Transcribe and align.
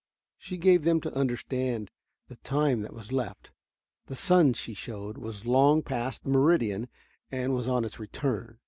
She 0.39 0.57
gave 0.57 0.81
them 0.83 0.99
to 1.01 1.13
understand 1.13 1.91
the 2.27 2.37
time 2.37 2.81
that 2.81 2.91
was 2.95 3.11
left. 3.11 3.51
The 4.07 4.15
sun, 4.15 4.53
she 4.53 4.73
showed, 4.73 5.15
was 5.15 5.45
long 5.45 5.83
past 5.83 6.23
the 6.23 6.29
meridian 6.31 6.87
and 7.31 7.53
was 7.53 7.67
on 7.67 7.85
its 7.85 7.99
return. 7.99 8.57